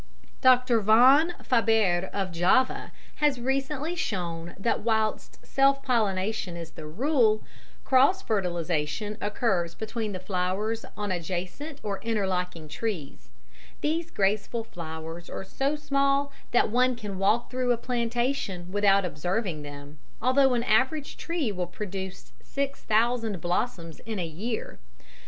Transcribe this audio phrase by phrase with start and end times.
[0.41, 0.79] Dr.
[0.79, 7.43] von Faber of Java has recently shown that whilst self pollination is the rule,
[7.85, 13.29] cross fertilisation occurs between the flowers on adjacent or interlocking trees.
[13.81, 19.61] These graceful flowers are so small that one can walk through a plantation without observing
[19.61, 24.79] them, although an average tree will produce six thousand blossoms in a year.